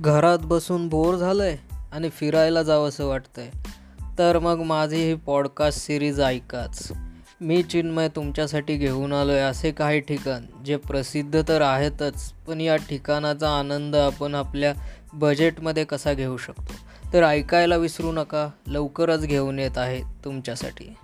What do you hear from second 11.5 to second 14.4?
आहेतच पण या ठिकाणाचा आनंद आपण